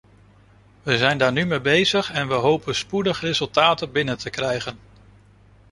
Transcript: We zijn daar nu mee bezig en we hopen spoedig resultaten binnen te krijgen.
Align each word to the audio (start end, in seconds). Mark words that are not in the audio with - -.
We 0.83 0.97
zijn 0.97 1.17
daar 1.17 1.31
nu 1.31 1.45
mee 1.45 1.59
bezig 1.61 2.11
en 2.11 2.27
we 2.27 2.33
hopen 2.33 2.75
spoedig 2.75 3.21
resultaten 3.21 3.91
binnen 3.91 4.17
te 4.17 4.29
krijgen. 4.29 4.79